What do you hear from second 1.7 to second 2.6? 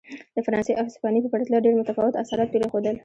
متفاوت اثرات